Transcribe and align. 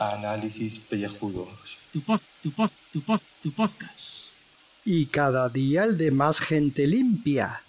Análisis 0.00 0.80
pellejudos. 0.80 1.48
Tu 1.92 2.00
pod, 2.00 2.20
tu 2.42 2.50
pod, 2.50 2.70
tu 2.92 3.00
pod, 3.00 3.20
tu 3.44 3.52
podcast. 3.52 4.30
Y 4.84 5.06
cada 5.06 5.48
día 5.48 5.84
el 5.84 5.96
de 5.96 6.10
más 6.10 6.40
gente 6.40 6.88
limpia. 6.88 7.62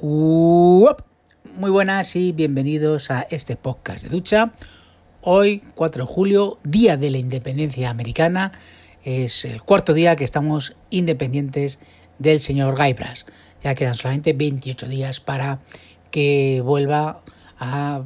Uop. 0.00 1.02
Muy 1.56 1.70
buenas 1.72 2.14
y 2.14 2.30
bienvenidos 2.30 3.10
a 3.10 3.22
este 3.22 3.56
podcast 3.56 4.04
de 4.04 4.10
ducha. 4.10 4.52
Hoy, 5.22 5.64
4 5.74 6.06
de 6.06 6.12
julio, 6.12 6.60
Día 6.62 6.96
de 6.96 7.10
la 7.10 7.18
Independencia 7.18 7.90
Americana. 7.90 8.52
Es 9.04 9.44
el 9.44 9.62
cuarto 9.62 9.94
día 9.94 10.14
que 10.14 10.22
estamos 10.22 10.76
independientes 10.90 11.80
del 12.22 12.40
señor 12.40 12.76
Guybrush. 12.76 13.24
Ya 13.62 13.74
quedan 13.74 13.94
solamente 13.94 14.32
28 14.32 14.88
días 14.88 15.20
para 15.20 15.60
que 16.10 16.62
vuelva 16.64 17.22
a 17.58 18.02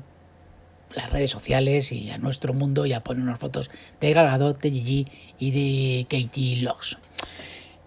las 0.95 1.11
redes 1.11 1.31
sociales 1.31 1.93
y 1.93 2.11
a 2.11 2.19
nuestro 2.19 2.55
mundo 2.55 2.87
y 2.87 2.93
a 2.93 3.05
poner 3.05 3.23
unas 3.23 3.39
fotos 3.39 3.71
de 4.01 4.13
Gal 4.13 4.27
Gadot, 4.27 4.61
de 4.61 4.71
Gigi 4.71 5.07
y 5.39 5.51
de 5.51 6.07
Katie 6.09 6.63
Logs. 6.63 6.99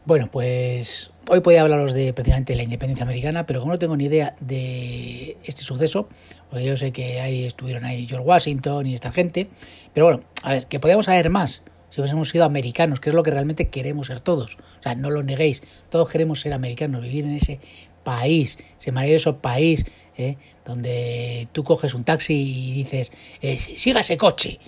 Bueno, 0.05 0.29
pues 0.31 1.11
hoy 1.27 1.41
podía 1.41 1.61
hablaros 1.61 1.93
de 1.93 2.13
precisamente 2.13 2.55
la 2.55 2.63
independencia 2.63 3.03
americana, 3.03 3.45
pero 3.45 3.59
como 3.59 3.73
no 3.73 3.79
tengo 3.79 3.97
ni 3.97 4.05
idea 4.05 4.35
de 4.39 5.37
este 5.43 5.61
suceso, 5.61 6.09
porque 6.49 6.65
yo 6.65 6.77
sé 6.77 6.91
que 6.91 7.19
ahí 7.19 7.45
estuvieron 7.45 7.85
ahí 7.85 8.07
George 8.07 8.25
Washington 8.25 8.87
y 8.87 8.93
esta 8.93 9.11
gente, 9.11 9.49
pero 9.93 10.07
bueno, 10.07 10.23
a 10.43 10.53
ver, 10.53 10.67
que 10.67 10.79
podíamos 10.79 11.05
saber 11.05 11.29
más 11.29 11.61
si 11.89 12.01
hubiésemos 12.01 12.29
sido 12.29 12.45
americanos, 12.45 12.99
que 12.99 13.09
es 13.09 13.15
lo 13.15 13.23
que 13.23 13.31
realmente 13.31 13.69
queremos 13.69 14.07
ser 14.07 14.19
todos. 14.19 14.57
O 14.79 14.83
sea, 14.83 14.95
no 14.95 15.09
lo 15.09 15.23
neguéis, 15.23 15.63
todos 15.89 16.09
queremos 16.09 16.41
ser 16.41 16.53
americanos, 16.53 17.01
vivir 17.01 17.25
en 17.25 17.31
ese 17.31 17.59
país, 18.03 18.57
ese 18.79 18.91
maravilloso 18.91 19.37
país, 19.37 19.85
¿eh? 20.17 20.37
donde 20.65 21.47
tú 21.51 21.63
coges 21.63 21.93
un 21.93 22.03
taxi 22.03 22.33
y 22.33 22.73
dices, 22.73 23.11
eh, 23.41 23.57
siga 23.57 24.01
ese 24.01 24.17
coche. 24.17 24.59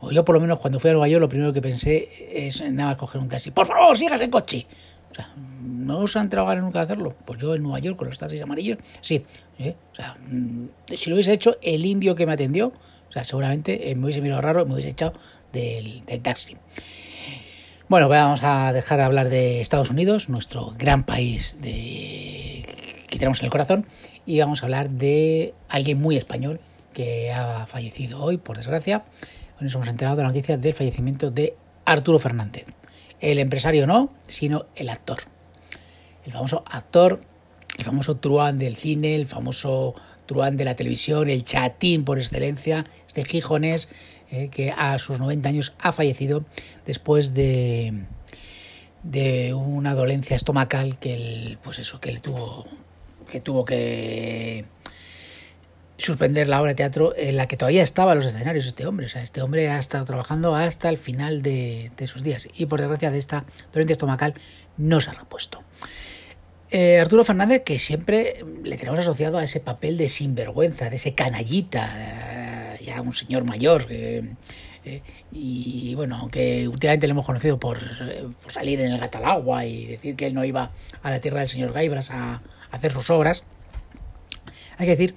O 0.00 0.10
yo 0.10 0.24
por 0.24 0.34
lo 0.34 0.40
menos 0.40 0.58
cuando 0.58 0.80
fui 0.80 0.90
a 0.90 0.94
Nueva 0.94 1.08
York 1.08 1.20
lo 1.20 1.28
primero 1.28 1.52
que 1.52 1.60
pensé 1.60 2.08
es 2.46 2.62
nada 2.72 2.90
más 2.90 2.96
coger 2.96 3.20
un 3.20 3.28
taxi. 3.28 3.50
Por 3.50 3.66
favor, 3.66 3.96
siga 3.96 4.16
ese 4.16 4.30
coche. 4.30 4.66
O 5.10 5.14
sea, 5.14 5.32
¿no 5.36 5.98
os 6.00 6.16
han 6.16 6.30
ganas 6.30 6.62
nunca 6.62 6.78
de 6.80 6.84
hacerlo? 6.84 7.14
Pues 7.24 7.38
yo 7.40 7.54
en 7.54 7.62
Nueva 7.62 7.80
York 7.80 7.96
con 7.96 8.08
los 8.08 8.18
taxis 8.18 8.40
amarillos, 8.40 8.78
sí. 9.00 9.24
¿eh? 9.58 9.74
O 9.92 9.94
sea, 9.94 10.16
mm, 10.28 10.68
si 10.96 11.10
lo 11.10 11.16
hubiese 11.16 11.32
hecho 11.32 11.58
el 11.62 11.84
indio 11.84 12.14
que 12.14 12.26
me 12.26 12.32
atendió, 12.32 12.72
o 13.10 13.12
sea, 13.12 13.24
seguramente 13.24 13.92
me 13.96 14.04
hubiese 14.04 14.22
mirado 14.22 14.40
raro 14.40 14.64
me 14.64 14.74
hubiese 14.74 14.90
echado 14.90 15.12
del, 15.52 16.04
del 16.06 16.20
taxi. 16.22 16.56
Bueno, 17.90 18.08
vamos 18.08 18.40
a 18.44 18.72
dejar 18.72 18.98
de 18.98 19.04
hablar 19.04 19.28
de 19.30 19.60
Estados 19.60 19.90
Unidos, 19.90 20.28
nuestro 20.28 20.72
gran 20.78 21.02
país 21.02 21.56
que 21.60 22.64
tenemos 23.10 23.40
en 23.40 23.46
el 23.46 23.50
corazón, 23.50 23.84
y 24.26 24.38
vamos 24.38 24.62
a 24.62 24.66
hablar 24.66 24.90
de 24.90 25.54
alguien 25.68 26.00
muy 26.00 26.16
español 26.16 26.60
que 26.92 27.32
ha 27.32 27.66
fallecido 27.66 28.22
hoy, 28.22 28.36
por 28.36 28.56
desgracia. 28.56 29.02
Hoy 29.58 29.64
nos 29.64 29.74
hemos 29.74 29.88
enterado 29.88 30.16
de 30.16 30.22
la 30.22 30.28
noticia 30.28 30.56
del 30.56 30.72
fallecimiento 30.72 31.32
de 31.32 31.56
Arturo 31.84 32.20
Fernández. 32.20 32.66
El 33.18 33.40
empresario 33.40 33.88
no, 33.88 34.12
sino 34.28 34.66
el 34.76 34.88
actor. 34.88 35.18
El 36.24 36.30
famoso 36.30 36.62
actor, 36.70 37.20
el 37.76 37.84
famoso 37.84 38.18
truán 38.18 38.56
del 38.56 38.76
cine, 38.76 39.16
el 39.16 39.26
famoso 39.26 39.96
truán 40.30 40.56
de 40.56 40.64
la 40.64 40.76
televisión, 40.76 41.28
el 41.28 41.42
chatín 41.42 42.04
por 42.04 42.18
excelencia, 42.18 42.84
este 43.08 43.24
gijonés 43.24 43.88
eh, 44.30 44.48
que 44.48 44.70
a 44.70 44.96
sus 45.00 45.18
90 45.18 45.48
años 45.48 45.72
ha 45.80 45.90
fallecido 45.90 46.44
después 46.86 47.34
de, 47.34 48.04
de 49.02 49.54
una 49.54 49.96
dolencia 49.96 50.36
estomacal 50.36 51.00
que 51.00 51.14
él, 51.14 51.58
pues 51.64 51.80
eso, 51.80 52.00
que 52.00 52.20
tuvo 52.20 52.64
que 53.28 53.40
tuvo 53.40 53.64
que 53.64 54.66
suspender 55.98 56.46
la 56.46 56.60
obra 56.60 56.70
de 56.70 56.74
teatro 56.76 57.12
en 57.16 57.36
la 57.36 57.48
que 57.48 57.56
todavía 57.56 57.82
estaba 57.82 58.12
en 58.12 58.18
los 58.18 58.26
escenarios 58.26 58.68
este 58.68 58.86
hombre. 58.86 59.06
O 59.06 59.08
sea, 59.08 59.22
este 59.22 59.42
hombre 59.42 59.68
ha 59.68 59.80
estado 59.80 60.04
trabajando 60.04 60.54
hasta 60.54 60.88
el 60.88 60.96
final 60.96 61.42
de, 61.42 61.90
de 61.96 62.06
sus 62.06 62.22
días 62.22 62.46
y 62.54 62.66
por 62.66 62.78
desgracia 62.78 63.10
de 63.10 63.18
esta 63.18 63.46
dolencia 63.72 63.94
estomacal 63.94 64.34
no 64.76 65.00
se 65.00 65.10
ha 65.10 65.14
repuesto. 65.14 65.64
Eh, 66.70 67.00
Arturo 67.00 67.24
Fernández, 67.24 67.62
que 67.62 67.78
siempre 67.78 68.44
le 68.62 68.76
tenemos 68.76 69.00
asociado 69.00 69.38
a 69.38 69.44
ese 69.44 69.60
papel 69.60 69.96
de 69.96 70.08
sinvergüenza, 70.08 70.88
de 70.88 70.96
ese 70.96 71.14
canallita, 71.14 72.76
eh, 72.76 72.84
ya 72.84 73.00
un 73.02 73.14
señor 73.14 73.44
mayor. 73.44 73.86
Eh, 73.90 74.22
y 75.32 75.94
bueno, 75.94 76.16
aunque 76.16 76.66
últimamente 76.66 77.06
le 77.06 77.10
hemos 77.10 77.26
conocido 77.26 77.60
por, 77.60 77.78
salir 78.48 78.80
en 78.80 78.92
el 78.92 78.98
gato 78.98 79.20
y 79.62 79.86
decir 79.86 80.16
que 80.16 80.26
él 80.26 80.34
no 80.34 80.44
iba 80.44 80.72
a 81.02 81.10
la 81.10 81.20
tierra 81.20 81.40
del 81.40 81.48
señor 81.48 81.72
Gaibras 81.72 82.10
a, 82.10 82.34
a 82.34 82.42
hacer 82.70 82.92
sus 82.92 83.10
obras, 83.10 83.44
hay 84.78 84.86
que 84.86 84.96
decir 84.96 85.14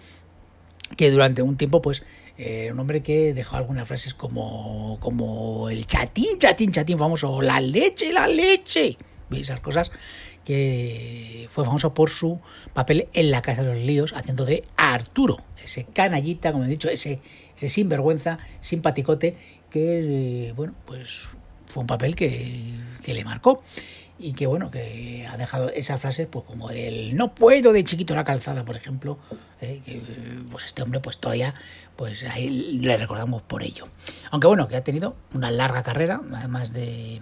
que 0.98 1.12
durante 1.12 1.42
un 1.42 1.56
tiempo, 1.56 1.82
pues, 1.82 2.04
eh, 2.38 2.70
un 2.72 2.80
hombre 2.80 3.02
que 3.02 3.34
dejó 3.34 3.58
algunas 3.58 3.88
frases 3.88 4.14
como, 4.14 4.98
como 5.00 5.70
el 5.70 5.86
chatín, 5.86 6.38
chatín, 6.38 6.72
chatín 6.72 6.98
famoso, 6.98 7.42
la 7.42 7.62
leche, 7.62 8.12
la 8.12 8.28
leche, 8.28 8.98
esas 9.42 9.60
cosas 9.60 9.92
que 10.46 11.48
fue 11.50 11.66
famoso 11.66 11.94
por 11.94 12.10
su 12.10 12.40
papel 12.74 13.08
en 13.14 13.32
la 13.32 13.42
Casa 13.42 13.64
de 13.64 13.74
los 13.74 13.84
Líos, 13.84 14.14
haciendo 14.14 14.46
de 14.46 14.64
Arturo, 14.78 15.38
ese 15.64 15.86
canallita, 15.86 16.52
como 16.52 16.66
he 16.66 16.68
dicho, 16.68 16.90
ese, 16.90 17.20
ese 17.56 17.70
sinvergüenza, 17.70 18.38
simpaticote, 18.62 19.38
que, 19.70 20.48
eh, 20.50 20.54
bueno, 20.54 20.74
pues 20.86 21.28
fue 21.68 21.82
un 21.82 21.88
papel 21.88 22.16
que, 22.16 22.76
que, 23.04 23.14
le 23.14 23.24
marcó 23.24 23.64
y 24.20 24.34
que, 24.34 24.46
bueno, 24.46 24.70
que 24.70 25.26
ha 25.28 25.38
dejado 25.38 25.70
esa 25.70 25.98
frase, 25.98 26.28
pues 26.28 26.46
como 26.46 26.70
el 26.70 27.16
no 27.16 27.34
puedo 27.34 27.74
de 27.74 27.84
chiquito 27.84 28.14
la 28.14 28.24
calzada, 28.24 28.64
por 28.64 28.76
ejemplo, 28.76 29.18
eh, 29.62 29.82
pues 30.52 30.66
este 30.66 30.84
hombre, 30.84 31.00
pues 31.00 31.18
todavía, 31.18 31.56
pues 31.96 32.24
ahí 32.24 32.80
le 32.80 32.96
recordamos 32.98 33.42
por 33.42 33.64
ello. 33.64 33.88
Aunque, 34.30 34.48
bueno, 34.48 34.68
que 34.68 34.76
ha 34.76 34.84
tenido 34.84 35.16
una 35.34 35.50
larga 35.50 35.82
carrera, 35.84 36.22
además 36.34 36.74
de 36.74 37.22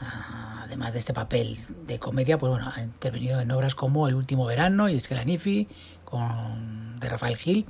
además 0.00 0.92
de 0.92 0.98
este 0.98 1.12
papel 1.12 1.58
de 1.86 1.98
comedia, 1.98 2.38
pues 2.38 2.50
bueno, 2.50 2.70
ha 2.74 2.82
intervenido 2.82 3.40
en 3.40 3.50
obras 3.50 3.74
como 3.74 4.08
El 4.08 4.14
último 4.14 4.44
verano 4.44 4.88
y 4.88 4.96
Esquela 4.96 5.24
Nifi, 5.24 5.68
con, 6.04 6.98
de 7.00 7.08
Rafael 7.08 7.36
Gil, 7.36 7.66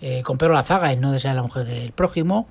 eh, 0.00 0.22
con 0.22 0.38
Pedro 0.38 0.54
Lazaga 0.54 0.92
en 0.92 1.00
No 1.00 1.12
desear 1.12 1.34
la 1.34 1.42
mujer 1.42 1.64
del 1.64 1.92
prójimo, 1.92 2.48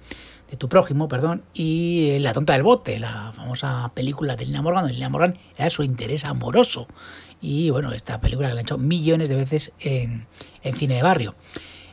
de 0.50 0.58
tu 0.58 0.70
prójimo, 0.70 1.08
perdón, 1.08 1.44
y 1.54 2.10
eh, 2.12 2.20
La 2.20 2.34
tonta 2.34 2.54
del 2.54 2.64
bote, 2.64 3.00
la 3.00 3.32
famosa 3.34 3.92
película 3.94 4.36
de 4.36 4.46
Lina 4.46 4.62
Morgan, 4.62 4.84
donde 4.84 4.96
Lina 4.96 5.10
Morgan 5.10 5.38
era 5.58 5.70
su 5.70 5.84
interés 5.84 6.26
amoroso. 6.26 6.88
Y 7.42 7.70
bueno, 7.70 7.92
esta 7.92 8.20
película 8.20 8.48
que 8.48 8.54
la 8.54 8.60
han 8.62 8.66
hecho 8.66 8.78
millones 8.78 9.30
de 9.30 9.36
veces 9.36 9.74
en, 9.80 10.28
en 10.64 10.76
cine 10.76 10.96
de 10.96 11.04
barrio. 11.04 11.36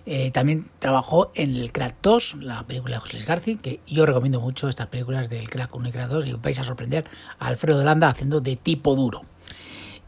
Eh, 0.07 0.31
también 0.33 0.69
trabajó 0.81 1.33
en 1.35 1.57
el 1.57 1.73
Crack 1.73 1.97
2, 2.03 2.37
la 2.41 2.67
película 2.67 2.97
de 2.97 3.01
José 3.01 3.15
Luis 3.15 3.27
García, 3.27 3.57
que 3.61 3.81
yo 3.87 4.05
recomiendo 4.05 4.41
mucho 4.41 4.69
estas 4.69 4.89
películas 4.89 5.31
del 5.31 5.49
Crack 5.49 5.75
1 5.75 5.89
y 5.89 5.93
Crack 5.93 6.09
2 6.09 6.27
y 6.27 6.33
vais 6.35 6.59
a 6.59 6.65
sorprender 6.65 7.07
a 7.39 7.47
Alfredo 7.47 7.79
de 7.79 7.87
Landa 7.87 8.09
haciendo 8.09 8.41
de 8.41 8.57
tipo 8.57 8.95
duro. 8.95 9.23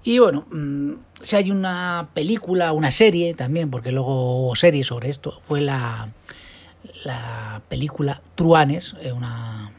Y 0.05 0.19
bueno, 0.19 0.47
mmm, 0.51 0.93
si 1.23 1.37
hay 1.37 1.51
una 1.51 2.11
película, 2.13 2.73
una 2.73 2.91
serie 2.91 3.35
también, 3.35 3.71
porque 3.71 3.91
luego 3.91 4.43
hubo 4.43 4.55
serie 4.55 4.85
sobre 4.85 5.09
esto, 5.09 5.41
fue 5.43 5.63
la, 5.63 6.13
la 7.05 7.63
película 7.69 8.21
Truanes, 8.35 8.97
eh, 9.01 9.13
una 9.13 9.73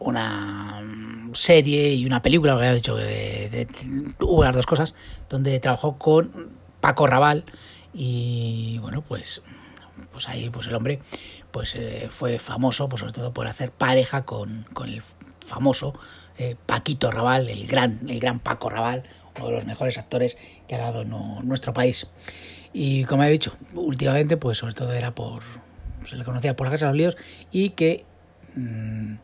una 0.00 0.80
serie 1.32 1.94
y 1.94 2.06
una 2.06 2.22
película, 2.22 2.52
lo 2.52 2.58
había 2.58 2.72
dicho 2.72 2.96
de, 2.96 3.48
de, 3.50 3.66
hubo 4.20 4.44
las 4.44 4.54
dos 4.54 4.66
cosas, 4.66 4.94
donde 5.28 5.58
trabajó 5.60 5.98
con 5.98 6.50
Paco 6.80 7.06
Raval, 7.06 7.44
y 7.92 8.78
bueno 8.80 9.02
pues 9.02 9.42
pues 10.12 10.28
ahí 10.28 10.50
pues 10.50 10.66
el 10.66 10.74
hombre 10.74 11.00
pues 11.50 11.74
eh, 11.74 12.08
fue 12.10 12.38
famoso 12.38 12.88
pues 12.88 13.00
sobre 13.00 13.12
todo 13.12 13.32
por 13.32 13.46
hacer 13.46 13.72
pareja 13.72 14.24
con, 14.24 14.66
con 14.72 14.88
el 14.88 15.02
famoso 15.44 15.94
eh, 16.38 16.56
Paquito 16.66 17.10
Raval 17.10 17.48
el 17.48 17.66
gran 17.66 18.08
el 18.08 18.20
gran 18.20 18.38
Paco 18.38 18.70
Raval 18.70 19.04
uno 19.38 19.48
de 19.48 19.56
los 19.56 19.66
mejores 19.66 19.98
actores 19.98 20.36
que 20.66 20.74
ha 20.74 20.78
dado 20.78 21.04
nuestro 21.04 21.72
país. 21.72 22.06
Y 22.72 23.04
como 23.04 23.24
he 23.24 23.30
dicho 23.30 23.56
últimamente 23.74 24.36
pues 24.36 24.58
sobre 24.58 24.74
todo 24.74 24.92
era 24.92 25.14
por 25.14 25.42
se 26.04 26.16
le 26.16 26.24
conocía 26.24 26.54
por 26.56 26.66
la 26.66 26.72
casa 26.72 26.86
de 26.86 26.92
los 26.92 26.98
líos 26.98 27.16
y 27.50 27.70
que 27.70 28.04
mmm, 28.54 29.14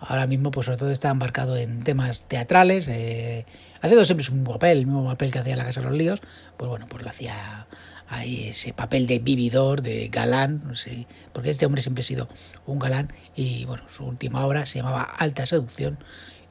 ahora 0.00 0.26
mismo 0.26 0.50
pues 0.50 0.66
sobre 0.66 0.78
todo 0.78 0.90
está 0.90 1.10
embarcado 1.10 1.56
en 1.56 1.82
temas 1.84 2.24
teatrales 2.24 2.88
eh, 2.88 3.44
haciendo 3.80 4.04
siempre 4.04 4.24
su 4.24 4.32
mismo 4.32 4.52
papel 4.52 4.78
el 4.78 4.86
mismo 4.86 5.04
papel 5.04 5.30
que 5.30 5.40
hacía 5.40 5.56
la 5.56 5.64
casa 5.64 5.80
de 5.80 5.88
los 5.88 5.96
líos 5.96 6.20
pues 6.56 6.68
bueno 6.68 6.86
pues 6.88 7.04
lo 7.04 7.10
hacía 7.10 7.66
ahí 8.12 8.48
ese 8.48 8.72
papel 8.72 9.06
de 9.06 9.18
vividor, 9.18 9.80
de 9.80 10.08
galán, 10.08 10.62
no 10.66 10.74
sé, 10.74 11.06
porque 11.32 11.50
este 11.50 11.64
hombre 11.66 11.80
siempre 11.80 12.02
ha 12.02 12.06
sido 12.06 12.28
un 12.66 12.78
galán 12.78 13.12
y 13.34 13.64
bueno, 13.64 13.88
su 13.88 14.04
última 14.04 14.44
obra 14.44 14.66
se 14.66 14.78
llamaba 14.78 15.02
Alta 15.02 15.46
Seducción 15.46 15.98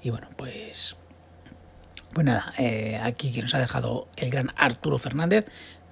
y 0.02 0.10
bueno, 0.10 0.28
pues 0.36 0.96
pues 2.14 2.26
nada, 2.26 2.52
eh, 2.58 3.00
aquí 3.02 3.32
que 3.32 3.42
nos 3.42 3.54
ha 3.54 3.60
dejado 3.60 4.10
el 4.18 4.30
gran 4.30 4.52
Arturo 4.58 4.98
Fernández, 4.98 5.46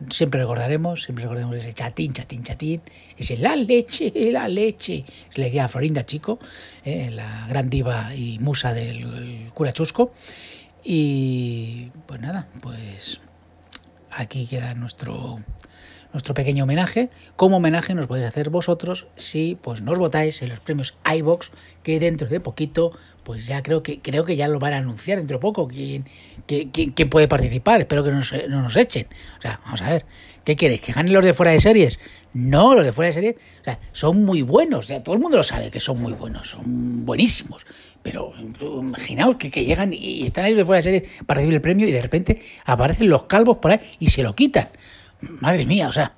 siempre 0.09 0.41
recordaremos, 0.41 1.03
siempre 1.03 1.23
recordaremos 1.23 1.55
ese 1.55 1.73
chatín, 1.73 2.11
chatín, 2.13 2.43
chatín, 2.43 2.81
ese 3.15 3.37
la 3.37 3.55
leche, 3.55 4.11
la 4.31 4.47
leche, 4.47 5.05
se 5.29 5.39
le 5.39 5.45
decía 5.45 5.65
a 5.65 5.67
Florinda 5.69 6.05
Chico, 6.05 6.39
eh, 6.83 7.09
la 7.11 7.45
gran 7.47 7.69
diva 7.69 8.13
y 8.15 8.39
musa 8.39 8.73
del 8.73 9.49
cura 9.53 9.71
Chusco, 9.71 10.13
Y 10.83 11.91
pues 12.05 12.19
nada, 12.19 12.47
pues 12.61 13.21
aquí 14.11 14.47
queda 14.47 14.73
nuestro 14.73 15.39
nuestro 16.13 16.33
pequeño 16.33 16.63
homenaje. 16.63 17.09
Como 17.35 17.57
homenaje 17.57 17.93
nos 17.93 18.07
podéis 18.07 18.27
hacer 18.27 18.49
vosotros 18.49 19.07
si 19.15 19.57
pues 19.61 19.81
nos 19.81 19.97
votáis 19.97 20.41
en 20.41 20.49
los 20.49 20.59
premios 20.59 20.95
iBox 21.05 21.51
que 21.83 21.99
dentro 21.99 22.27
de 22.27 22.39
poquito 22.39 22.91
pues 23.29 23.45
ya 23.45 23.61
creo 23.61 23.83
que 23.83 23.99
creo 23.99 24.25
que 24.25 24.35
ya 24.35 24.47
lo 24.47 24.57
van 24.57 24.73
a 24.73 24.77
anunciar 24.77 25.19
dentro 25.19 25.37
de 25.37 25.39
poco 25.39 25.67
quién, 25.67 26.03
quién, 26.47 27.09
puede 27.11 27.27
participar. 27.27 27.81
Espero 27.81 28.03
que 28.03 28.09
no 28.09 28.15
nos, 28.15 28.33
no 28.49 28.63
nos 28.63 28.75
echen. 28.75 29.05
O 29.37 29.41
sea, 29.43 29.61
vamos 29.63 29.83
a 29.83 29.91
ver, 29.91 30.07
¿qué 30.43 30.55
quieres? 30.55 30.81
¿Que 30.81 30.93
ganen 30.93 31.13
los 31.13 31.23
de 31.23 31.35
fuera 31.35 31.51
de 31.51 31.59
series? 31.59 31.99
No, 32.33 32.73
los 32.73 32.83
de 32.83 32.91
fuera 32.91 33.09
de 33.09 33.13
series 33.13 33.35
o 33.61 33.63
sea, 33.65 33.79
son 33.91 34.25
muy 34.25 34.41
buenos. 34.41 34.85
O 34.85 34.87
sea, 34.87 35.03
todo 35.03 35.13
el 35.13 35.21
mundo 35.21 35.37
lo 35.37 35.43
sabe 35.43 35.69
que 35.69 35.79
son 35.79 36.01
muy 36.01 36.13
buenos, 36.13 36.49
son 36.49 37.05
buenísimos. 37.05 37.67
Pero 38.01 38.33
imaginaos 38.59 39.35
que, 39.35 39.51
que 39.51 39.63
llegan 39.63 39.93
y 39.93 40.25
están 40.25 40.45
ahí 40.45 40.53
los 40.53 40.61
de 40.61 40.65
fuera 40.65 40.77
de 40.77 40.83
series 40.83 41.23
para 41.27 41.37
recibir 41.37 41.53
el 41.53 41.61
premio 41.61 41.87
y 41.87 41.91
de 41.91 42.01
repente 42.01 42.41
aparecen 42.65 43.09
los 43.09 43.25
calvos 43.25 43.57
por 43.57 43.69
ahí 43.69 43.79
y 43.99 44.09
se 44.09 44.23
lo 44.23 44.33
quitan. 44.33 44.69
Madre 45.21 45.67
mía, 45.67 45.87
o 45.87 45.91
sea, 45.91 46.15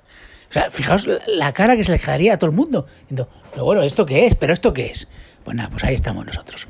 o 0.48 0.52
sea, 0.52 0.70
fijaos 0.70 1.06
la 1.26 1.52
cara 1.52 1.76
que 1.76 1.84
se 1.84 1.92
le 1.92 1.98
quedaría 1.98 2.32
a 2.34 2.38
todo 2.38 2.50
el 2.50 2.56
mundo. 2.56 2.86
Pero 3.08 3.64
bueno, 3.64 3.82
¿esto 3.82 4.04
qué 4.04 4.24
es? 4.24 4.34
¿Pero 4.34 4.54
esto 4.54 4.72
qué 4.72 4.86
es? 4.86 5.08
Pues 5.44 5.56
nada, 5.56 5.70
pues 5.70 5.84
ahí 5.84 5.94
estamos 5.94 6.24
nosotros. 6.26 6.68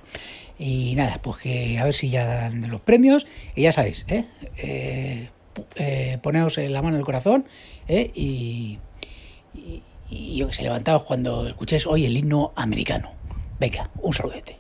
Y 0.59 0.95
nada, 0.95 1.21
pues 1.23 1.39
que 1.39 1.79
a 1.79 1.85
ver 1.85 1.95
si 1.95 2.11
ya 2.11 2.27
dan 2.27 2.71
los 2.71 2.81
premios. 2.81 3.27
Y 3.55 3.63
ya 3.63 3.73
sabéis, 3.73 4.05
¿eh? 4.09 4.27
eh, 4.57 5.31
eh 5.77 6.19
poneos 6.23 6.59
la 6.59 6.83
mano 6.83 6.97
en 6.97 7.01
el 7.01 7.05
corazón 7.05 7.47
¿eh? 7.89 8.11
y, 8.15 8.79
y, 9.55 9.83
y, 10.09 10.37
yo 10.37 10.49
que 10.49 10.55
sé, 10.55 10.63
levantaos 10.63 11.05
cuando 11.05 11.47
escuchéis 11.49 11.87
hoy 11.87 12.07
el 12.07 12.17
himno 12.17 12.53
americano. 12.57 13.13
Venga, 13.59 13.91
un 14.01 14.13
saludete. 14.13 14.59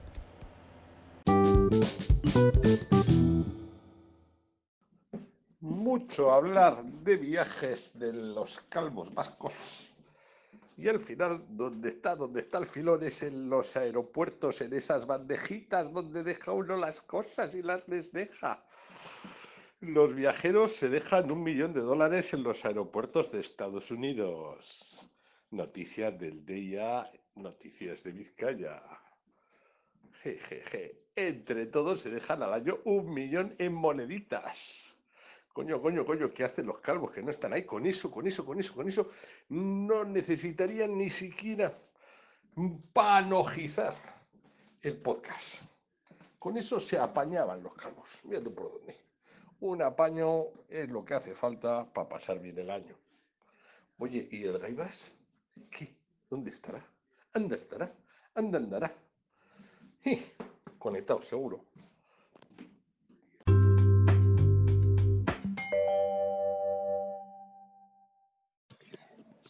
mucho 5.92 6.32
hablar 6.32 6.82
de 6.84 7.16
viajes 7.16 7.98
de 7.98 8.12
los 8.12 8.60
calvos 8.68 9.12
vascos. 9.12 9.91
Y 10.76 10.88
al 10.88 11.00
final, 11.00 11.44
donde 11.50 11.90
está, 11.90 12.16
donde 12.16 12.40
está 12.40 12.58
el 12.58 12.66
filón 12.66 13.02
es 13.02 13.22
en 13.22 13.48
los 13.48 13.76
aeropuertos, 13.76 14.60
en 14.62 14.72
esas 14.72 15.06
bandejitas 15.06 15.92
donde 15.92 16.22
deja 16.22 16.52
uno 16.52 16.76
las 16.76 17.00
cosas 17.00 17.54
y 17.54 17.62
las 17.62 17.86
desdeja. 17.86 18.64
Los 19.80 20.14
viajeros 20.14 20.72
se 20.76 20.88
dejan 20.88 21.30
un 21.30 21.42
millón 21.42 21.72
de 21.72 21.80
dólares 21.80 22.32
en 22.34 22.42
los 22.42 22.64
aeropuertos 22.64 23.32
de 23.32 23.40
Estados 23.40 23.90
Unidos. 23.90 25.10
Noticias 25.50 26.18
del 26.18 26.46
día, 26.46 27.10
noticias 27.34 28.02
de 28.04 28.12
Vizcaya. 28.12 28.82
Jejeje. 30.22 31.02
Entre 31.14 31.66
todos 31.66 32.00
se 32.00 32.10
dejan 32.10 32.42
al 32.42 32.54
año 32.54 32.78
un 32.84 33.12
millón 33.12 33.54
en 33.58 33.74
moneditas. 33.74 34.96
Coño, 35.52 35.82
coño, 35.82 36.04
coño, 36.06 36.32
¿qué 36.32 36.44
hacen 36.44 36.66
los 36.66 36.78
calvos 36.78 37.12
que 37.12 37.22
no 37.22 37.30
están 37.30 37.52
ahí? 37.52 37.64
Con 37.64 37.84
eso, 37.84 38.10
con 38.10 38.26
eso, 38.26 38.44
con 38.44 38.58
eso, 38.58 38.74
con 38.74 38.88
eso, 38.88 39.10
no 39.50 40.04
necesitarían 40.04 40.96
ni 40.96 41.10
siquiera 41.10 41.72
panojizar 42.92 43.94
el 44.80 44.96
podcast. 44.96 45.62
Con 46.38 46.56
eso 46.56 46.80
se 46.80 46.98
apañaban 46.98 47.62
los 47.62 47.74
calvos. 47.74 48.20
Mira 48.24 48.40
por 48.42 48.72
dónde. 48.72 48.96
Un 49.60 49.82
apaño 49.82 50.46
es 50.68 50.88
lo 50.88 51.04
que 51.04 51.14
hace 51.14 51.34
falta 51.34 51.84
para 51.92 52.08
pasar 52.08 52.40
bien 52.40 52.58
el 52.58 52.70
año. 52.70 52.96
Oye, 53.98 54.26
¿y 54.30 54.44
el 54.44 54.58
Gaibas? 54.58 55.12
¿Qué? 55.70 55.94
¿Dónde 56.28 56.50
estará? 56.50 56.84
¿Anda 57.34 57.56
estará? 57.56 57.94
¿Anda 58.34 58.58
andará? 58.58 58.92
conectado, 60.78 61.22
seguro. 61.22 61.64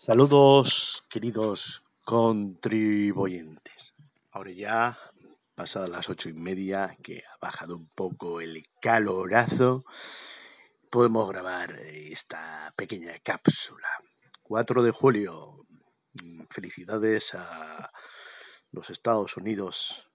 Saludos, 0.05 1.05
queridos 1.09 1.85
contribuyentes. 2.05 3.95
Ahora 4.33 4.51
ya, 4.51 4.99
pasadas 5.55 5.91
las 5.91 6.11
ocho 6.11 6.29
y 6.29 6.33
media, 6.33 6.97
que 7.05 7.19
ha 7.19 7.37
bajado 7.41 7.77
un 7.77 7.87
poco 7.87 8.41
el 8.41 8.65
calorazo, 8.81 9.85
podemos 10.91 11.29
grabar 11.29 11.79
esta 11.79 12.75
pequeña 12.75 13.17
cápsula. 13.21 13.87
4 14.43 14.83
de 14.83 14.91
julio, 14.91 15.67
felicidades 16.51 17.37
a 17.37 17.93
los 18.73 18.91
Estados 18.91 19.37
Unidos 19.37 20.11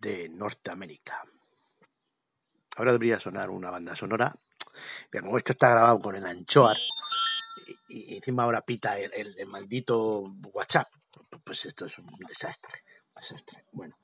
de 0.00 0.30
Norteamérica. 0.30 1.22
Ahora 2.76 2.90
debería 2.90 3.20
sonar 3.20 3.50
una 3.50 3.70
banda 3.70 3.94
sonora, 3.94 4.34
pero 5.10 5.26
como 5.26 5.38
esto 5.38 5.52
está 5.52 5.70
grabado 5.70 6.00
con 6.00 6.16
el 6.16 6.26
anchoar, 6.26 6.76
y 7.88 8.16
encima 8.16 8.44
ahora 8.44 8.62
pita 8.62 8.98
el, 8.98 9.46
maldito 9.46 10.24
WhatsApp. 10.52 10.88
Pues 11.44 11.66
esto 11.66 11.86
es 11.86 11.98
un 11.98 12.06
desastre, 12.28 12.82
desastre. 13.16 13.64
Bueno, 13.72 13.98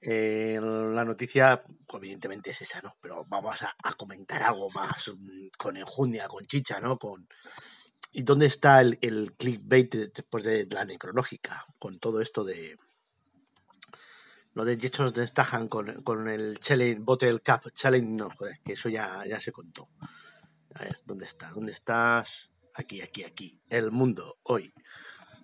eh, 0.00 0.58
la 0.60 1.04
noticia 1.04 1.62
evidentemente 1.94 2.50
es 2.50 2.62
esa, 2.62 2.80
¿no? 2.82 2.92
Pero 3.00 3.24
vamos 3.28 3.62
a, 3.62 3.94
comentar 3.94 4.42
algo 4.42 4.70
más 4.70 5.08
mm, 5.08 5.48
con 5.56 5.76
enjundia, 5.76 6.28
con 6.28 6.44
chicha, 6.46 6.80
¿no? 6.80 6.98
Con... 6.98 7.28
¿Y 8.12 8.22
dónde 8.22 8.46
está 8.46 8.80
el, 8.80 8.98
el 9.00 9.34
clickbait 9.34 9.94
después 9.94 10.44
de 10.44 10.66
la 10.70 10.84
necrológica? 10.84 11.64
Con 11.78 11.98
todo 11.98 12.20
esto 12.20 12.44
de, 12.44 12.76
lo 14.56 14.64
de 14.64 14.76
de 14.76 15.26
Stahan 15.26 15.68
con, 15.68 16.02
con, 16.02 16.28
el 16.28 16.58
Challenge, 16.58 17.00
Bottle 17.00 17.40
Cup 17.40 17.70
Challenge, 17.74 18.08
no, 18.08 18.30
joder, 18.30 18.58
que 18.64 18.72
eso 18.72 18.88
ya, 18.88 19.22
ya 19.28 19.38
se 19.38 19.52
contó. 19.52 19.90
A 20.74 20.80
ver, 20.80 20.96
¿dónde 21.04 21.26
está? 21.26 21.50
¿Dónde 21.50 21.72
estás? 21.72 22.50
Aquí, 22.78 23.00
aquí, 23.00 23.24
aquí. 23.24 23.58
El 23.70 23.90
mundo 23.90 24.36
hoy. 24.42 24.72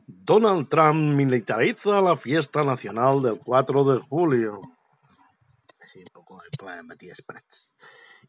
Donald 0.06 0.69
Trump 0.69 1.14
militariza 1.14 2.02
la 2.02 2.14
fiesta 2.14 2.62
nacional 2.62 3.23
del 3.23 3.38
4 3.38 3.84
de 3.84 4.00
julio. 4.00 4.61
Así 5.81 6.00
un 6.00 6.11
poco 6.12 6.43
el 6.43 6.50
plan 6.50 6.87
Matías 6.87 7.23
Prats 7.23 7.73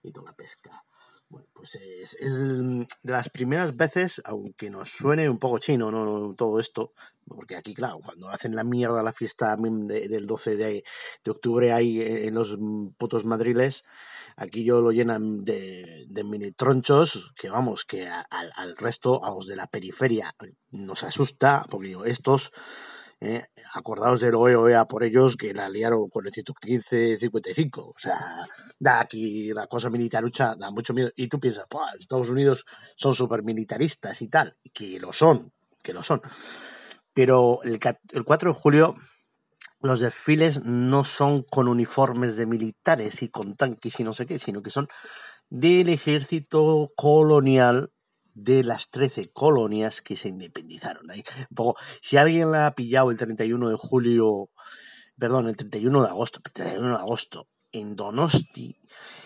y 0.01 0.11
toda 0.13 0.31
la 0.31 0.35
pesca. 0.37 0.85
Bueno, 1.27 1.47
pues 1.53 1.75
es, 1.75 2.17
de 2.21 3.11
las 3.11 3.27
primeras 3.27 3.75
veces, 3.75 4.21
aunque 4.23 4.69
nos 4.69 4.91
suene 4.91 5.29
un 5.29 5.39
poco 5.39 5.57
chino 5.57 5.91
¿no? 5.91 6.33
todo 6.35 6.59
esto, 6.59 6.93
porque 7.27 7.55
aquí, 7.55 7.73
claro, 7.73 7.99
cuando 8.05 8.29
hacen 8.29 8.55
la 8.55 8.63
mierda 8.63 9.03
la 9.03 9.11
fiesta 9.11 9.57
del 9.57 10.27
12 10.27 10.55
de, 10.55 10.83
de 11.23 11.31
octubre 11.31 11.73
ahí 11.73 11.99
en 12.01 12.35
los 12.35 12.57
putos 12.97 13.25
madriles, 13.25 13.83
Aquí 14.35 14.63
yo 14.63 14.81
lo 14.81 14.91
llenan 14.91 15.43
de, 15.43 16.07
mini 16.23 16.51
tronchos, 16.51 17.31
que 17.35 17.49
vamos, 17.49 17.85
que 17.85 18.07
al 18.07 18.77
resto, 18.77 19.23
a 19.23 19.31
los 19.31 19.47
de 19.47 19.55
la 19.55 19.67
periferia, 19.67 20.35
nos 20.71 21.03
asusta, 21.03 21.65
porque 21.69 21.89
digo, 21.89 22.05
estos, 22.05 22.51
eh, 23.25 23.45
acordados 23.73 24.19
del 24.19 24.35
OEA 24.35 24.85
por 24.85 25.01
ellos, 25.01 25.37
que 25.37 25.53
la 25.53 25.69
liaron 25.69 26.09
con 26.09 26.25
el 26.27 26.33
115-55. 26.33 27.79
O 27.79 27.93
sea, 27.97 28.45
da 28.79 28.99
aquí 28.99 29.53
la 29.53 29.67
cosa 29.67 29.89
militarucha, 29.89 30.55
da 30.55 30.71
mucho 30.71 30.93
miedo. 30.93 31.09
Y 31.15 31.29
tú 31.29 31.39
piensas, 31.39 31.65
Estados 31.97 32.29
Unidos 32.29 32.65
son 32.97 33.13
súper 33.13 33.41
militaristas 33.43 34.21
y 34.21 34.27
tal, 34.27 34.57
que 34.73 34.99
lo 34.99 35.13
son, 35.13 35.53
que 35.81 35.93
lo 35.93 36.03
son. 36.03 36.21
Pero 37.13 37.61
el, 37.63 37.79
el 38.11 38.23
4 38.25 38.49
de 38.49 38.59
julio 38.59 38.95
los 39.83 39.99
desfiles 39.99 40.63
no 40.63 41.03
son 41.03 41.43
con 41.43 41.67
uniformes 41.67 42.37
de 42.37 42.45
militares 42.45 43.21
y 43.21 43.29
con 43.29 43.55
tanques 43.55 43.99
y 43.99 44.03
no 44.05 44.13
sé 44.13 44.25
qué, 44.25 44.39
sino 44.39 44.63
que 44.63 44.69
son 44.69 44.87
del 45.49 45.89
ejército 45.89 46.87
colonial 46.95 47.91
de 48.33 48.63
las 48.63 48.89
13 48.89 49.31
colonias 49.33 50.01
que 50.01 50.15
se 50.15 50.29
independizaron. 50.29 51.05
Si 52.01 52.15
alguien 52.15 52.51
la 52.51 52.67
ha 52.67 52.75
pillado 52.75 53.11
el 53.11 53.17
31 53.17 53.69
de 53.69 53.75
julio, 53.75 54.49
perdón, 55.17 55.49
el 55.49 55.57
31 55.57 56.01
de 56.01 56.09
agosto, 56.09 56.39
el 56.45 56.53
31 56.53 56.89
de 56.89 56.95
agosto 56.95 57.47
en 57.73 57.97
Donosti, 57.97 58.79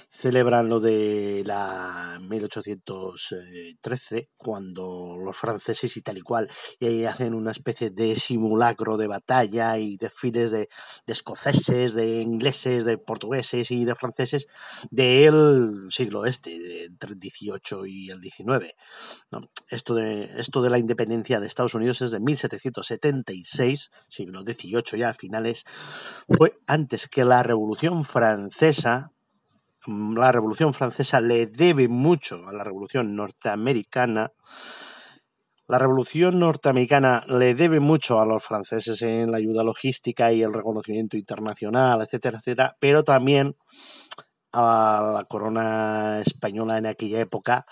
celebran 0.10 0.70
lo 0.70 0.80
de 0.80 1.44
la 1.46 2.20
1813, 2.22 4.30
cuando 4.38 5.18
los 5.18 5.36
franceses 5.36 5.98
y 5.98 6.02
tal 6.02 6.18
y 6.18 6.22
cual 6.22 6.50
y 6.80 7.04
hacen 7.06 7.34
una 7.34 7.52
especie 7.52 7.90
de 7.90 8.16
simulacro 8.16 8.98
de 8.98 9.08
batalla 9.08 9.78
y 9.78 9.98
desfiles 9.98 10.52
de, 10.52 10.70
de 11.06 11.14
escoceses, 11.14 11.94
de 11.94 12.22
ingleses, 12.22 12.86
de 12.86 12.98
portugueses 12.98 13.72
y 13.72 13.86
de 13.86 13.96
franceses 13.96 14.48
del 14.90 15.88
siglo 15.90 16.26
este, 16.26 16.86
entre 16.86 17.12
el 17.12 17.20
18 17.20 17.86
y 17.86 18.10
el 18.10 18.22
19. 18.22 18.76
Esto, 19.70 19.96
de, 19.96 20.32
esto 20.38 20.62
de 20.62 20.70
la 20.70 20.78
independencia 20.78 21.40
de 21.40 21.48
Estados 21.48 21.74
Unidos 21.74 22.02
es 22.02 22.12
de 22.12 22.20
1776, 22.20 23.92
siglo 24.08 24.44
XVIII 24.44 24.98
ya 24.98 25.14
finales, 25.14 25.66
fue 26.30 26.58
antes 26.68 27.08
que 27.08 27.26
la 27.26 27.44
Revolución 27.44 28.04
Francesa, 28.04 29.12
la 29.88 30.32
Revolución 30.32 30.74
Francesa 30.74 31.22
le 31.22 31.48
debe 31.48 31.88
mucho 31.88 32.48
a 32.48 32.52
la 32.52 32.64
Revolución 32.64 33.16
Norteamericana. 33.16 34.34
La 35.68 35.80
Revolución 35.80 36.40
Norteamericana 36.40 37.24
le 37.28 37.56
debe 37.56 37.80
mucho 37.80 38.20
a 38.20 38.26
los 38.26 38.44
franceses 38.44 39.02
en 39.02 39.32
la 39.32 39.38
ayuda 39.38 39.64
logística 39.64 40.32
y 40.32 40.44
el 40.44 40.54
reconocimiento 40.54 41.18
internacional, 41.18 42.02
etcétera, 42.02 42.40
etcétera, 42.40 42.76
pero 42.80 43.04
también 43.04 43.56
a 44.52 45.12
la 45.14 45.24
corona 45.26 46.20
española 46.20 46.78
en 46.78 46.86
aquella 46.86 47.20
época, 47.20 47.66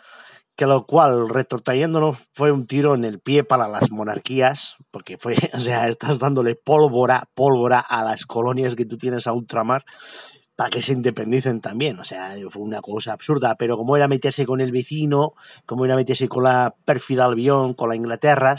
que 0.56 0.66
lo 0.66 0.86
cual, 0.86 1.30
retrotrayéndonos, 1.30 2.18
fue 2.34 2.52
un 2.52 2.66
tiro 2.66 2.96
en 2.96 3.04
el 3.04 3.20
pie 3.20 3.44
para 3.44 3.68
las 3.68 3.92
monarquías, 3.92 4.76
porque 4.92 5.18
fue, 5.18 5.36
o 5.54 5.60
sea, 5.60 5.88
estás 5.88 6.20
dándole 6.20 6.56
pólvora, 6.56 7.30
pólvora 7.34 7.80
a 7.80 8.04
las 8.04 8.26
colonias 8.26 8.76
que 8.76 8.86
tú 8.86 8.98
tienes 8.98 9.28
a 9.28 9.34
ultramar 9.34 9.84
para 10.56 10.70
que 10.70 10.82
se 10.82 10.94
independicen 10.94 11.62
también. 11.62 12.00
O 12.00 12.06
sea, 12.06 12.34
fue 12.50 12.62
una 12.64 12.82
cosa 12.82 13.14
absurda, 13.14 13.56
pero 13.56 13.78
como 13.78 13.96
era 13.98 14.08
meterse 14.08 14.46
con 14.46 14.62
el 14.62 14.72
vecino, 14.72 15.34
como 15.66 15.86
era 15.86 15.96
meterse 15.96 16.28
con 16.28 16.44
la 16.44 16.74
pérfida 16.86 17.26
Albión, 17.26 17.74
con 17.74 17.90
la 17.90 17.96
Inglaterra, 17.96 18.56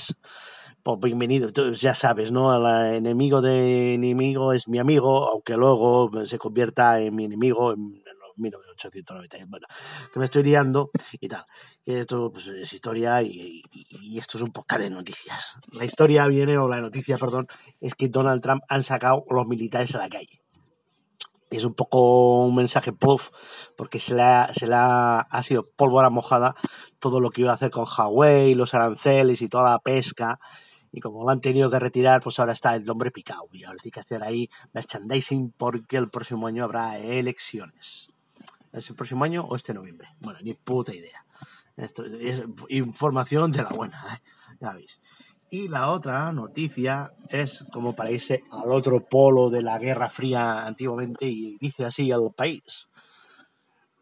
pues 0.83 1.01
bienvenido, 1.01 1.53
tú 1.53 1.73
ya 1.73 1.95
sabes, 1.95 2.31
¿no? 2.31 2.55
El 2.55 2.95
enemigo 2.97 3.41
de 3.43 3.95
enemigo 3.95 4.53
es 4.53 4.69
mi 4.69 4.79
amigo, 4.79 5.29
aunque 5.29 5.57
luego 5.57 6.11
se 6.25 6.39
convierta 6.39 7.01
en 7.01 7.15
mi 7.17 7.25
enemigo 7.25 7.73
en 7.73 8.03
1890. 8.37 9.39
Bueno, 9.49 9.67
que 10.13 10.19
me 10.19 10.27
estoy 10.27 10.45
liando 10.45 10.91
y 11.21 11.29
tal. 11.29 11.45
Esto 11.85 12.31
pues, 12.33 12.47
es 12.49 12.73
historia 12.73 13.23
y, 13.23 13.63
y- 13.73 13.87
y 14.15 14.19
esto 14.19 14.39
es 14.39 14.45
un 14.45 14.53
poco 14.53 14.79
de 14.79 14.91
noticias. 14.91 15.55
La 15.73 15.85
historia 15.85 16.27
viene, 16.29 16.57
o 16.59 16.69
la 16.69 16.81
noticia, 16.81 17.17
perdón, 17.19 17.47
es 17.81 17.95
que 17.95 18.09
Donald 18.09 18.43
Trump 18.43 18.63
han 18.69 18.83
sacado 18.83 19.25
los 19.31 19.47
militares 19.47 19.95
a 19.97 19.99
la 19.99 20.09
calle. 20.09 20.41
Es 21.51 21.65
un 21.65 21.75
poco 21.75 22.47
un 22.47 22.55
mensaje 22.57 22.93
puff, 22.93 23.31
porque 23.77 23.99
se 23.99 24.15
le 24.15 24.23
ha, 24.23 24.53
se 24.53 24.67
le 24.67 24.75
ha, 24.75 25.27
sido 25.43 25.65
pólvora 25.77 26.11
mojada 26.11 26.57
todo 26.99 27.21
lo 27.21 27.31
que 27.31 27.43
iba 27.43 27.53
a 27.53 27.55
hacer 27.55 27.71
con 27.71 27.87
Huawei, 27.87 28.55
los 28.55 28.75
aranceles 28.75 29.43
y 29.43 29.49
toda 29.49 29.71
la 29.71 29.79
pesca. 29.79 30.41
Y 30.93 31.01
como 31.01 31.25
lo 31.25 31.31
han 31.31 31.41
tenido 31.41 31.71
que 31.71 31.79
retirar, 31.79 32.23
pues 32.23 32.39
ahora 32.39 32.53
está 32.53 32.75
el 32.75 32.89
hombre 32.89 33.11
picado. 33.11 33.49
Y 33.53 33.65
ahora 33.65 33.77
tiene 33.81 33.93
que 33.93 34.01
hacer 34.01 34.23
ahí 34.25 34.49
merchandising 34.73 35.53
porque 35.57 35.99
el 35.99 36.09
próximo 36.11 36.47
año 36.47 36.65
habrá 36.65 36.99
elecciones. 36.99 38.09
¿Es 38.73 38.91
el 38.91 38.97
próximo 38.97 39.25
año 39.25 39.45
o 39.45 39.57
este 39.57 39.73
noviembre? 39.73 40.09
Bueno, 40.21 40.39
ni 40.43 40.55
puta 40.55 40.95
idea. 40.95 41.25
Esto 41.77 42.05
es 42.05 42.43
información 42.69 43.53
de 43.53 43.63
la 43.63 43.69
buena, 43.69 44.15
¿eh? 44.15 44.23
ya 44.61 44.73
veis. 44.73 45.01
Y 45.51 45.69
la 45.69 45.91
otra 45.91 46.33
noticia 46.33 47.13
es 47.29 47.65
como 47.73 47.95
para 47.95 48.11
irse 48.11 48.43
al 48.51 48.71
otro 48.71 49.05
polo 49.05 49.49
de 49.49 49.63
la 49.63 49.79
Guerra 49.79 50.09
Fría 50.09 50.67
antiguamente 50.67 51.27
y 51.27 51.57
dice 51.59 51.85
así 51.85 52.11
el 52.11 52.33
país. 52.37 52.89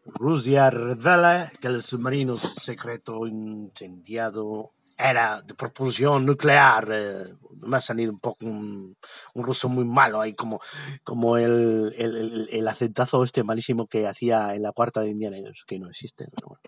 Rusia 0.05 0.69
revela 0.69 1.51
que 1.59 1.67
el 1.67 1.81
submarino 1.81 2.37
secreto 2.37 3.25
incendiado 3.27 4.71
era 4.97 5.41
de 5.41 5.53
propulsión 5.53 6.25
nuclear. 6.25 6.87
Eh, 6.91 7.33
me 7.65 7.77
ha 7.77 7.79
salido 7.79 8.11
un 8.11 8.19
poco 8.19 8.45
un, 8.45 8.95
un 9.33 9.43
ruso 9.43 9.67
muy 9.69 9.85
malo 9.85 10.21
ahí, 10.21 10.33
como, 10.33 10.59
como 11.03 11.37
el, 11.37 11.93
el, 11.97 12.15
el, 12.15 12.49
el 12.51 12.67
acentazo 12.67 13.23
este 13.23 13.43
malísimo 13.43 13.87
que 13.87 14.07
hacía 14.07 14.55
en 14.55 14.63
la 14.63 14.71
cuarta 14.71 15.01
de 15.01 15.09
Indiana, 15.09 15.37
que 15.67 15.79
no 15.79 15.89
existe. 15.89 16.27
Pero. 16.33 16.59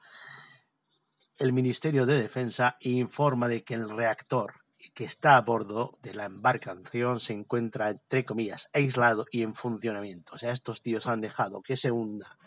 El 1.38 1.54
Ministerio 1.54 2.06
de 2.06 2.20
Defensa 2.20 2.76
informa 2.82 3.48
de 3.48 3.64
que 3.64 3.76
el 3.76 3.90
reactor 3.90 4.67
que 4.98 5.04
está 5.04 5.38
a 5.38 5.42
bordo 5.42 5.96
de 6.02 6.16
la 6.16 6.26
embarcación 6.26 7.20
se 7.20 7.32
encuentra, 7.32 7.92
entre 7.92 8.26
comillas, 8.26 8.68
aislado 8.74 9.28
y 9.32 9.44
en 9.44 9.54
funcionamiento. 9.54 10.34
O 10.34 10.40
sea, 10.40 10.52
estos 10.52 10.82
tíos 10.82 11.06
han 11.06 11.22
dejado 11.22 11.62
que 11.62 11.78
se 11.78 11.92
hunda 11.92 12.40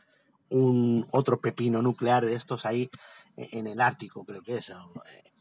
un 0.48 1.06
otro 1.12 1.40
pepino 1.40 1.80
nuclear 1.80 2.26
de 2.26 2.34
estos 2.34 2.66
ahí 2.66 2.90
en 3.36 3.68
el 3.68 3.80
Ártico, 3.80 4.24
creo 4.24 4.42
que 4.42 4.56
es, 4.56 4.72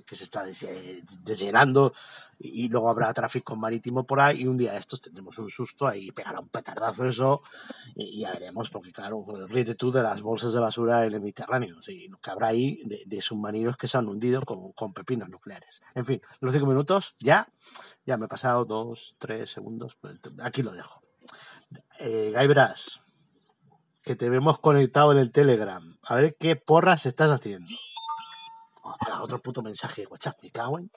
que 0.10 0.16
se 0.16 0.24
está 0.24 0.44
desllenando 0.44 1.94
y 2.40 2.68
luego 2.70 2.90
habrá 2.90 3.14
tráfico 3.14 3.56
marítimo 3.56 4.06
por 4.06 4.20
ahí 4.20 4.42
y 4.42 4.48
un 4.48 4.58
día 4.58 4.76
estos 4.76 5.02
tendremos 5.02 5.38
un 5.38 5.50
susto 5.50 5.88
ahí 5.88 6.12
pegará 6.12 6.40
un 6.40 6.50
petardazo 6.50 7.06
eso 7.06 7.44
y 7.96 8.22
ya 8.22 8.32
veremos 8.32 8.72
porque 8.72 8.92
claro 8.92 9.24
ríete 9.48 9.76
tú 9.76 9.92
de 9.92 10.02
las 10.02 10.22
bolsas 10.22 10.54
de 10.54 10.60
basura 10.60 11.06
en 11.06 11.14
el 11.14 11.20
Mediterráneo 11.20 11.80
sí, 11.82 12.08
lo 12.08 12.20
que 12.20 12.32
habrá 12.32 12.48
ahí 12.48 12.82
de, 12.86 13.04
de 13.06 13.22
submarinos 13.22 13.78
que 13.78 13.88
se 13.88 13.98
han 13.98 14.08
hundido 14.08 14.42
con, 14.42 14.72
con, 14.72 14.94
pepinos 14.94 15.30
nucleares. 15.30 15.82
En 15.94 16.06
fin 16.06 16.22
los 16.40 16.54
cinco 16.54 16.66
minutos 16.66 17.16
ya 17.20 17.48
ya 18.06 18.18
me 18.18 18.26
he 18.26 18.30
pasado 18.30 18.66
dos 18.66 19.16
tres 19.20 19.52
segundos 19.52 19.96
pues, 20.02 20.18
aquí 20.42 20.64
lo 20.64 20.72
dejo. 20.72 21.02
Eh, 22.00 22.32
Gaibras 22.34 23.02
que 24.02 24.16
te 24.16 24.30
vemos 24.30 24.60
conectado 24.60 25.12
en 25.12 25.20
el 25.20 25.32
Telegram. 25.32 26.00
A 26.02 26.16
ver 26.16 26.36
qué 26.40 26.56
porras 26.56 27.06
estás 27.06 27.30
haciendo 27.30 27.70
otro 29.22 29.40
puto 29.40 29.62
mensaje 29.62 30.02
de 30.02 30.08
WhatsApp, 30.08 30.42
me 30.42 30.52
cago 30.52 30.80
en. 30.80 30.92